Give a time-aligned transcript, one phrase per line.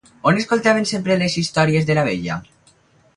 [0.29, 2.39] On escoltaven sempre les històries de la vella?